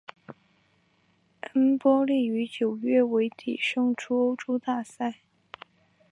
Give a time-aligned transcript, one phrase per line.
[1.53, 5.19] 恩波利于九月尾底胜出欧洲大赛。